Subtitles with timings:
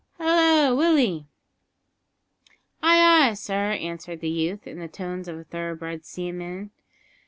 [0.17, 1.27] Hallo, Willie."
[2.81, 6.71] "Ay, ay, sir!" answered the youth, in the tones of a thoroughbred seaman.